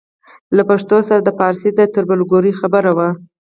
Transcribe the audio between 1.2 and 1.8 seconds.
د پارسي د